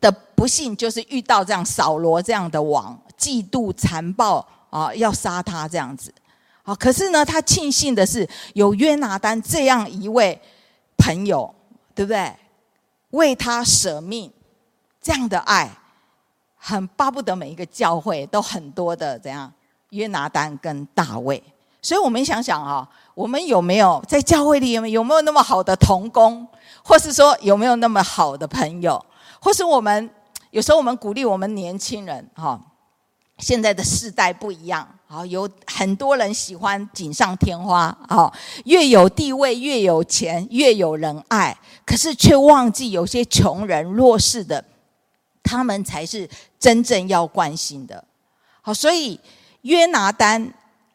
[0.00, 6.14] 的不幸，就是遇到这样扫罗这样的王，嫉妒残暴啊，要杀他这样子。
[6.62, 10.40] 好，可是呢，他庆幸的是有约拿单这样一位
[10.96, 11.52] 朋友，
[11.94, 12.32] 对不对？
[13.10, 14.32] 为他舍命，
[15.00, 15.70] 这样的爱，
[16.56, 19.52] 很巴不得每一个教会都很多的怎样？
[19.90, 21.42] 约拿单跟大卫。
[21.82, 26.46] 所以我们想想啊，我们有没有在教会里有没有没有那么好的同工，
[26.82, 29.04] 或是说有没有那么好的朋友，
[29.40, 30.08] 或是我们
[30.50, 32.60] 有时候我们鼓励我们年轻人哈。
[33.38, 38.32] 现在的世代不一样，好，有很多人喜欢锦上添花，好，
[38.64, 44.64] 越有地位越有钱越有人爱，可是却忘记有些穷人弱势的，
[45.42, 46.26] 他们才是
[46.58, 48.02] 真正要关心的。
[48.62, 49.20] 好，所以
[49.60, 50.50] 约拿单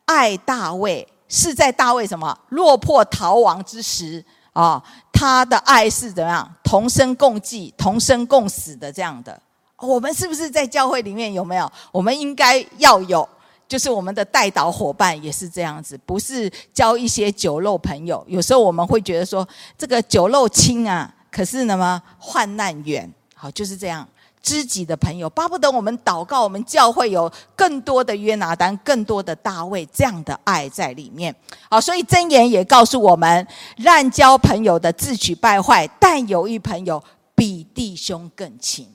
[0.05, 9.39] 爱大卫，是在大卫什么落魄逃亡之时啊，他的爱是怎样同生共济、同生共死的这样的。
[9.77, 11.71] 我们是不是在教会里面有没有？
[11.91, 13.29] 我们应该要有，
[13.67, 18.23] 就是我们的代导伙伴也是这样子，不是交一些酒肉朋友。
[18.27, 23.11] 有时候我们会觉得说，这个酒肉亲啊，可是呢嘛，患难远。
[23.35, 24.07] 好，就是这样，
[24.41, 31.35] 知己的朋友，巴不得我们祷告，我们教会有更多的约拿单，更多的大卫这样的爱在里面。
[31.69, 37.03] 好，所以箴言也告诉我们，滥交朋友的自取败坏，但有一朋友
[37.35, 38.87] 比弟兄更亲。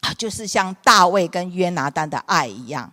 [0.00, 2.92] 啊，就是像大卫跟约拿单的爱一样，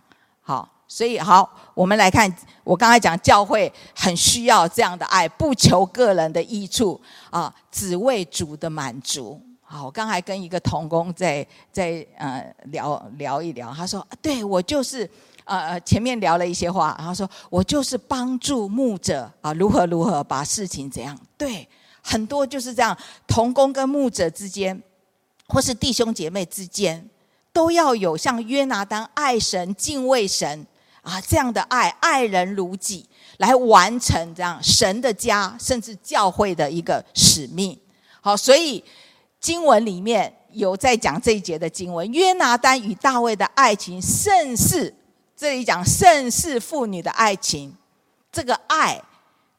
[0.96, 9.38] 所以好，我们来看，我刚才讲教会很需要这样的爱，不求个人的益处啊，只为主的满足。
[9.60, 15.06] 好，我刚才跟一个同工在在呃聊聊一聊，他说，对我就是
[15.44, 21.68] 呃前面聊了一些话，然后说我就是帮助牧者啊，如何如何把事情怎样，对，
[22.00, 24.82] 很多就是这样，同工跟牧者之间。
[25.48, 27.06] 或是弟兄姐妹之间，
[27.52, 30.66] 都要有像约拿单爱神、敬畏神
[31.06, 37.78] 啊这样的爱，爱人如己，来完成这样神的家，甚至教会的一个使命。
[38.20, 38.82] 好，所以
[39.40, 44.92] 经文里面有在讲这一节的经文，约拿单与大卫的爱情甚是，
[45.36, 47.72] 这里讲甚是父女的爱情。
[48.32, 49.00] 这个爱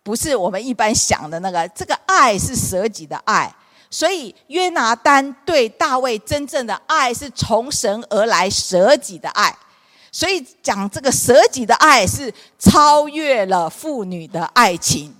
[0.03, 3.55] 不是我们一般想的那个，这个爱是舍己的爱。
[3.89, 9.55] 所以约拿单对大卫真正的爱是从神而来舍己的爱，
[10.11, 15.15] 所以讲这个舍己的爱是超越了父女的爱情。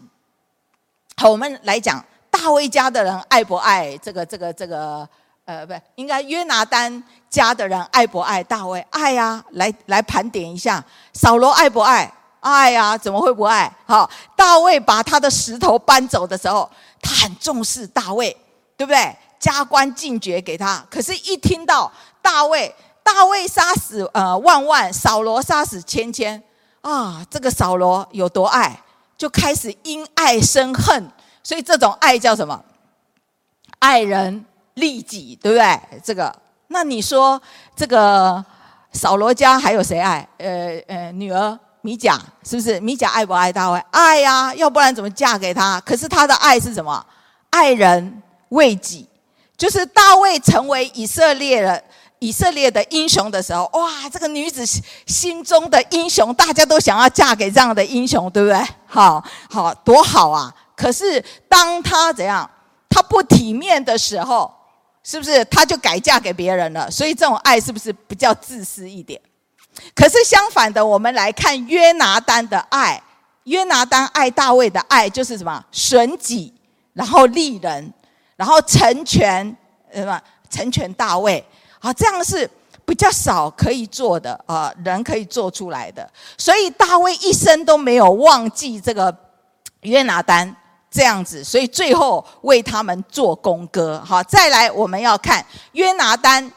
[1.15, 5.07] 好，我们来讲大卫家的人爱不爱这个这个这个
[5.45, 8.79] 呃，不，应该约拿单家的人爱不爱大卫？
[8.89, 9.43] 爱呀！
[9.51, 12.11] 来来盘点一下，扫罗爱不爱？
[12.39, 12.97] 爱呀！
[12.97, 13.71] 怎么会不爱？
[13.85, 16.69] 好，大卫把他的石头搬走的时候，
[17.01, 18.35] 他很重视大卫。
[18.77, 19.15] 对不对？
[19.39, 22.71] 加官进爵给他，可是，一听到大卫，
[23.07, 26.43] 大卫杀死呃万万，扫罗杀死千千，
[26.81, 28.77] 啊，这个扫罗有多爱，
[29.17, 31.09] 就开始因爱生恨，
[31.41, 32.61] 所以这种爱叫什么？
[33.79, 34.43] 爱人
[34.73, 35.79] 利己，对不对？
[36.03, 36.35] 这个，
[36.67, 37.41] 那你说
[37.73, 38.43] 这个
[38.91, 40.27] 扫罗家还有谁爱？
[40.39, 42.77] 呃呃，女儿米甲是不是？
[42.81, 43.79] 米甲爱不爱大卫？
[43.91, 45.79] 爱呀，要不然怎么嫁给他？
[45.81, 47.05] 可是他的爱是什么？
[47.51, 48.21] 爱人。
[48.49, 49.05] 为己，
[49.57, 51.83] 就是大卫成为以色列人、
[52.19, 54.65] 以色列的英雄的时候，哇，这个女子
[55.05, 58.59] 心中的英雄，大家都想要嫁给这样的英雄，对不对？
[58.87, 60.53] 好好，多好啊！
[60.75, 62.49] 可是当他怎样，
[62.89, 64.51] 他不体面的时候，
[65.03, 66.89] 是不是他就改嫁给别人了？
[66.89, 69.21] 所以这种爱是不是比较自私一点？
[69.93, 72.99] 可是相反的，我们来看约拿单的爱，
[73.43, 75.63] 约拿单爱大卫的爱就是什么？
[75.71, 76.51] 损己，
[76.93, 77.93] 然后利人，
[78.35, 79.55] 然后成全
[79.93, 80.19] 什么？
[80.49, 81.45] 成全大卫。
[81.87, 82.49] 啊，这样是
[82.85, 86.09] 比较少可以做的啊，人可以做出来的。
[86.37, 89.15] 所以大卫一生都没有忘记这个
[89.81, 90.53] 约拿丹
[90.91, 94.03] 这样子，所以最后为他们做功歌。
[94.05, 96.51] 好，再来我们要看约拿丹，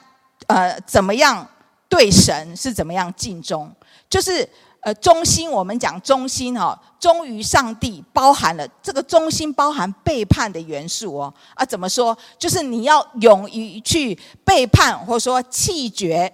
[0.49, 1.47] 呃，怎么样
[1.89, 3.73] 对神是怎么样尽忠，
[4.09, 4.49] 就是。
[4.83, 11.35] 呃，忠心，我们讲忠心哈，忠于上帝，包含了这个忠心，包含背叛的元素哦。
[11.55, 12.17] 啊，怎么说？
[12.39, 16.33] 就是你要勇于去背叛，或者说弃绝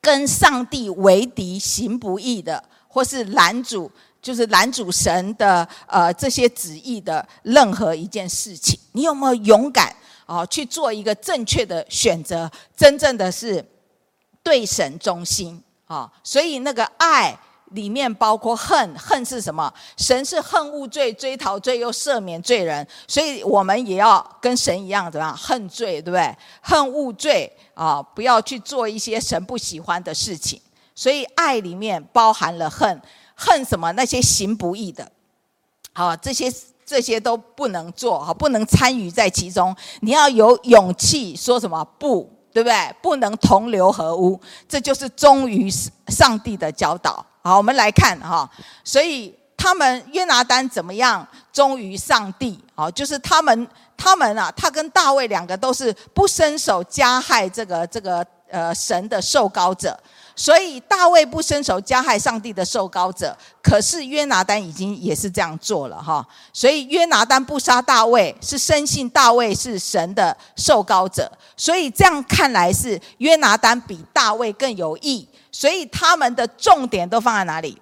[0.00, 3.88] 跟上帝为敌、行不义的，或是拦阻，
[4.20, 8.76] 就是拦阻神的呃这些旨意的任何一件事情。
[8.90, 9.94] 你有没有勇敢
[10.26, 12.50] 啊去做一个正确的选择？
[12.76, 13.64] 真正的是
[14.42, 17.38] 对神忠心啊，所以那个爱。
[17.70, 19.72] 里面包括恨，恨是什么？
[19.96, 25.36] 神是恨恶罪，追讨罪又赦免罪人，所以我们也要跟神一样，怎么样？
[25.36, 26.36] 恨罪，对不对？
[26.60, 30.60] 恨恶罪啊，不要去做一些神不喜欢的事情。
[30.94, 33.00] 所以爱里面包含了恨，
[33.34, 33.90] 恨什么？
[33.92, 35.10] 那些行不义的，
[35.92, 36.52] 好，这些
[36.84, 39.74] 这些都不能做，好，不能参与在其中。
[40.00, 42.28] 你要有勇气说什么不？
[42.52, 42.94] 对不对？
[43.00, 45.70] 不能同流合污，这就是忠于
[46.08, 47.24] 上帝的教导。
[47.42, 48.48] 好，我们来看哈，
[48.84, 52.62] 所以他们约拿丹怎么样忠于上帝？
[52.74, 59.98] 好，就是他们他们啊，他跟大卫两个都是不伸手加害这个这个呃神的受膏者。
[60.36, 66.26] 所以大卫不伸手加害上帝的受膏者，可是约拿单已经也是这样做了哈。
[66.52, 71.30] 所以约拿单不杀大卫，是深信大卫是神的受膏者。
[71.56, 75.28] 所以这样看来是约拿单比大卫更有义。
[75.52, 77.76] 所以他们的重点都放在哪里？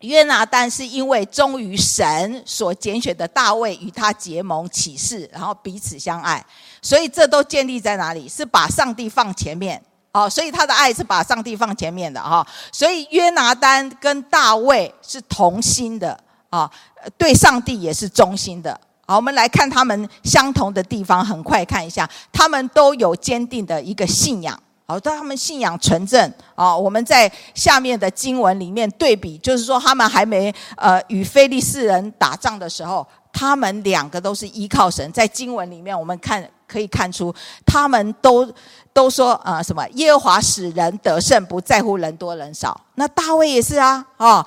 [0.00, 6.44] 约拿单是因为忠于神所拣选的大卫与他结盟起誓，然后彼此相爱。
[6.80, 8.28] 所以这都建立在哪里？
[8.28, 9.82] 是把上帝放前面。
[10.12, 16.18] 哦，所以他的爱是把上帝放前面的哈，所以约拿单跟大卫是同心的
[16.48, 16.68] 啊，
[17.16, 18.78] 对上帝也是忠心的。
[19.06, 24.60] 好，我们来看他们相同的地方，很快看一下，他们都有坚定的一个信仰。
[24.86, 26.76] 好，但他们信仰纯正啊。
[26.76, 35.12] 我们在下面的经文里面对比，就是说他们还没呃与非利士人打仗的时候，他们两个都是依靠神。
[35.12, 37.34] 在经文里面，我们看可以看出
[37.66, 38.48] 他们都。
[38.92, 42.78] 都说啊、什么耶和华使人得胜，不在乎人多人少。
[42.96, 44.46] 那大卫也是啊，啊、哦，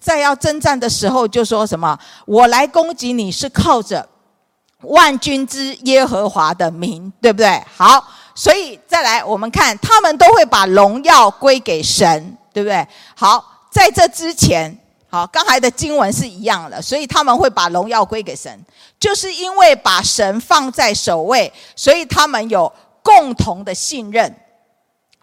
[0.00, 4.08] 在要征战的时候就说什么，我来攻击你是靠着
[4.82, 7.60] 万军之耶和华的名，对不对？
[7.76, 8.06] 好，
[8.36, 12.86] 所以再来我们看，他们都会把荣耀归给神，对不对？
[13.16, 18.58] 好，在这之前，好，刚才的经文是一样的，所以他们会把荣耀归给神，
[18.98, 22.72] 就是因为把神放在首位，所以他们有。
[23.06, 24.34] 共同的信任，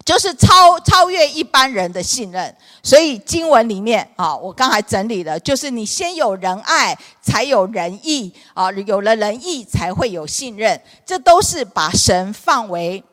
[0.06, 2.56] 就是超超越一般人的信任。
[2.82, 10.82] 所以经文里面啊，我刚才整理了，就是你先有仁爱，才有仁义啊，有了仁义，才会有信任。
[11.06, 13.04] 这都是把神放为。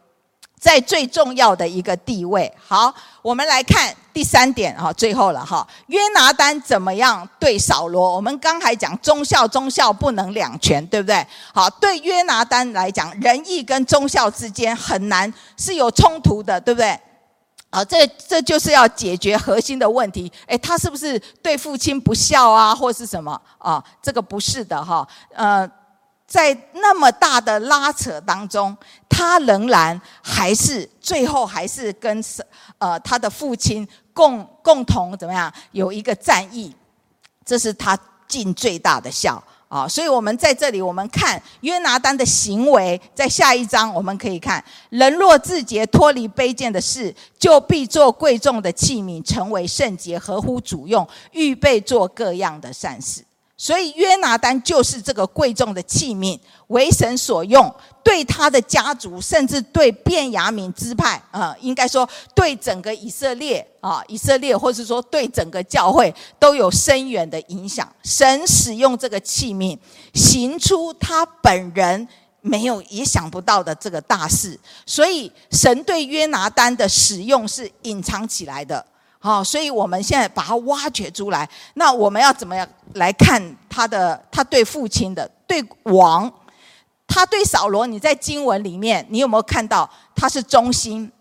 [0.60, 2.52] 在最重要的一个地位。
[2.62, 5.66] 好，我们来看第三点哈，最后了哈。
[5.88, 8.16] 约拿丹怎么样对扫罗？
[8.16, 11.26] 我们刚才讲忠孝，忠孝不能两全，对不对？
[11.52, 16.98] 好，对约拿丹来讲，仁义跟忠孝之间很难是有冲突的，对不对？
[17.70, 20.32] 好，这这就是要解决核心的问题。
[20.46, 23.84] 诶，他是不是对父亲不孝啊，或是什么啊？
[24.02, 25.70] 这个不是的哈，呃。
[26.30, 28.76] 在那么大的拉扯当中，
[29.08, 32.24] 他仍然还是最后还是跟
[32.78, 36.72] 呃他的父亲共共同怎么样有一个战役，
[37.44, 39.88] 这是他尽最大的孝啊！
[39.88, 53.24] 所以我们在这里我们看约拿单的行为，在下一章我们可以看：人若自洁脱离卑贱的事，就必做贵重的器皿，成为圣洁，合乎主用，预备做各样的善事。
[53.62, 57.70] 所以约拿单就是这个贵重的器皿，为神所用，
[58.02, 67.86] 对他的家族，甚至对便雅悯支派，啊，应该说对整个以色列啊，以色列，或是说对整个教会都有深远的影响。
[68.02, 69.78] 神使用这个器皿，
[70.14, 72.08] 行出他本人
[72.40, 74.58] 没有也想不到的这个大事。
[74.86, 78.86] 所以神对约拿单的使用是隐藏起来的。
[79.22, 81.46] 好，所以我们现在把它挖掘出来。
[81.74, 84.18] 那我们要怎么样来看他的？
[84.32, 86.32] 他对父亲的，对王，
[87.06, 87.86] 他对扫罗。
[87.86, 91.12] 你在经文里面，你有没有看到他是忠心？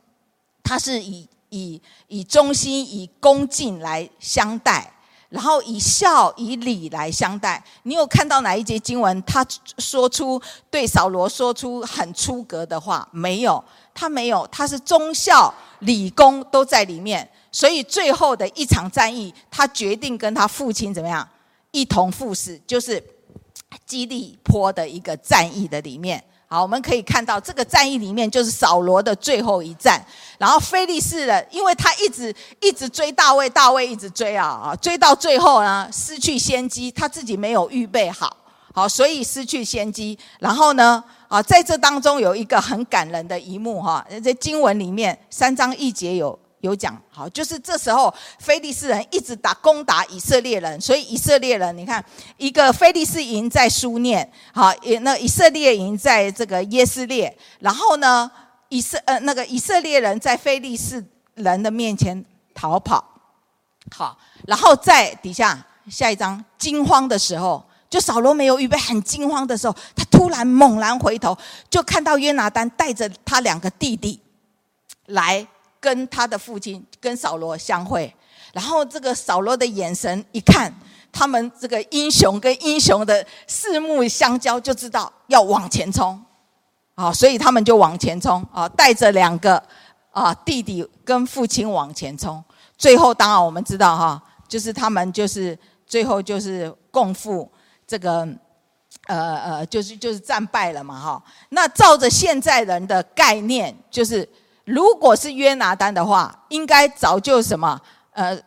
[0.63, 4.89] 他是以以以忠心、以恭敬来相待，
[5.27, 7.61] 然后以孝、以礼来相待。
[7.83, 9.45] 你有看到哪一节经文，他
[9.77, 10.41] 说出
[10.71, 13.05] 对扫罗说出很出格的话？
[13.11, 13.61] 没有，
[13.93, 17.29] 他没有，他是忠孝礼恭都在里面。
[17.51, 21.27] 所以最后的一场战役，他决定跟他父亲怎么样
[21.71, 23.03] 一同赴死，就是
[23.85, 26.23] 基利波的一个战役的里面。
[26.47, 30.03] 好，我们可以看到这个战役里面就是扫罗的最后一战。
[30.39, 38.35] 然后非利士人，因为他一直一直追大卫，大卫一直追啊啊，追到最后呢，失去先机，他自己没有预备好，
[38.73, 40.17] 好，所以失去先机。
[40.39, 46.37] 然后呢，啊，在这当中有一个很感人的一幕哈，在经文里面三章一节有。
[46.61, 52.03] 有讲好，就是这时候非利士人一直打攻打以色列人，所以以色列人，你看
[52.35, 58.29] 一个非利士营在书念，好，也那以色列营在这个耶斯列，然后呢，
[58.67, 61.01] 以色呃那个以色列人在非利士
[61.35, 63.03] 人的面前逃跑，
[63.95, 71.37] 好，然后在底下下一章惊慌的时候，就扫罗没有预备，很惊慌的时候，他突然猛然回头，
[71.69, 74.19] 就看到约拿单带着他两个弟弟
[75.05, 75.47] 来。
[75.79, 78.13] 跟他的父亲跟扫罗相会，
[78.51, 80.73] 然后这个扫罗的眼神一看，
[81.11, 86.21] 他们这个英雄跟英雄的四目相交，就知道要往前冲，
[86.95, 89.63] 啊，所以他们就往前冲啊，带着两个
[90.11, 92.43] 啊弟弟跟父亲往前冲。
[92.77, 95.57] 最后当然我们知道哈，就是他们就是
[95.87, 97.49] 最后就是共赴
[97.87, 98.27] 这个
[99.07, 101.23] 呃呃，就是就是战败了嘛哈。
[101.49, 104.27] 那照着现在人的概念，就是。
[104.69, 108.39] 如果是约拿单的话，应该早就什么，呃，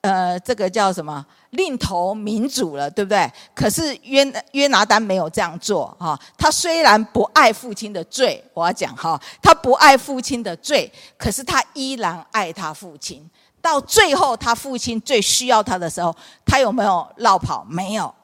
[0.00, 3.30] 呃，这个叫什么，另投民主了，对不对？
[3.54, 6.18] 可是约约拿单没有这样做哈。
[6.38, 13.28] 他虽然不爱父亲的罪，我要讲哈，他不爱父亲的罪，可是他依然爱他父亲。
[13.60, 16.14] 到最后，他父亲最需要他的时候，
[16.46, 17.62] 他有没有落跑？
[17.68, 18.14] 没有。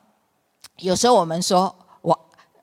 [0.79, 2.19] 有时候我们说我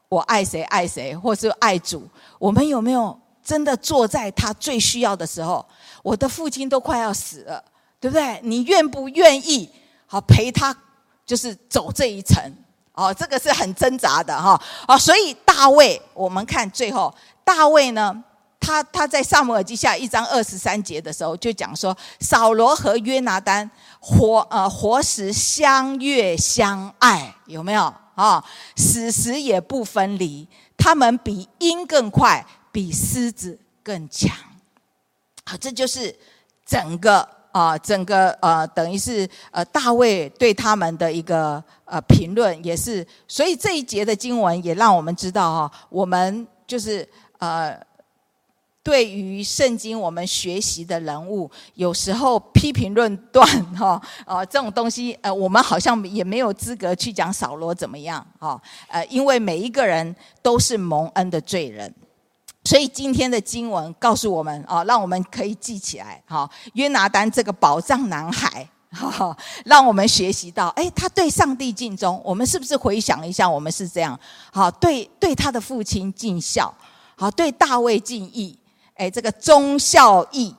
[0.09, 2.09] 我爱谁爱谁，或是爱主，
[2.39, 3.19] 我们有没有？
[3.49, 5.65] 真的坐在他最需要的时候，
[6.03, 7.63] 我的父亲都快要死了，
[7.99, 8.39] 对不对？
[8.43, 9.67] 你愿不愿意
[10.05, 10.75] 好陪他，
[11.25, 12.39] 就是走这一程？
[12.93, 14.61] 哦，这个是很挣扎的哈。
[14.87, 17.11] 哦，所以大卫，我们看最后，
[17.43, 18.23] 大卫呢，
[18.59, 23.67] 他他在撒母耳记下一章二十三节的时候，就讲说，扫罗和约拿单
[23.99, 28.45] 活呃活时相悦相爱，有没有啊？
[28.75, 30.47] 死时也不分离，
[30.77, 32.45] 他们比鹰更快。
[32.71, 34.35] 比狮子更强，
[35.45, 36.15] 好，这就是
[36.65, 47.07] 整个啊、整个呃，等于是呃，大卫对他们的一个呃评论，也是，所以这一节的经文也让我们知道哈，我们就是
[47.39, 47.75] 呃，
[48.83, 61.91] 对于圣经我们学习的人物，有时候批评论断哈，呃，这种东西呃，我们好像也没有资格去讲扫罗怎么样哈，呃，因为每一个人都是蒙恩的罪人。
[62.69, 66.47] 所以今天的经文告诉我们啊，让我们可以记起来哈。
[66.73, 72.21] 约拿丹这个宝藏男孩，哈，让我们学习到，哎，他对上帝尽忠。
[72.23, 74.19] 我们是不是回想一下，我们是这样？
[74.53, 76.71] 好，对对他的父亲尽孝，
[77.15, 78.55] 好，对大卫尽义。
[78.93, 80.55] 哎，这个忠孝义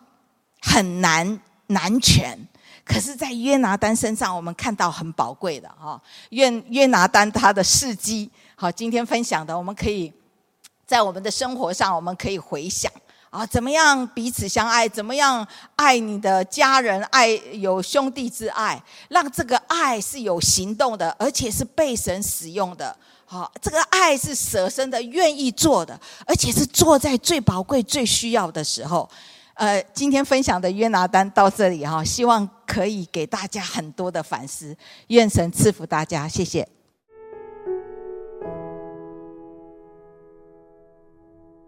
[0.63, 2.37] 很难难全，
[2.85, 6.03] 可是，在约拿丹身上，我们看到很宝贵的哈。
[6.31, 10.13] 愿约拿丹他的事迹，好，今天分享的，我们可以。
[10.91, 12.91] 在我们的生活上，我们可以回想
[13.31, 22.97] 啊，怎么样彼此相爱，怎么样爱你的家人，爱有兄弟之爱，让这个爱是有行动的，而且是被神使用的。
[23.25, 29.09] 好，这个爱是舍身的，愿意做的，而且是做在最宝贵、最需要的时候。
[29.55, 34.77] 呃，今天分享的约拿丹到这里哈，希望可以给大家很多的反思。
[35.07, 36.67] 愿神赐福大家，谢谢。